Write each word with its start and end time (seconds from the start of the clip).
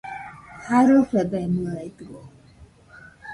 Jarɨfebemɨedɨo 0.65 2.21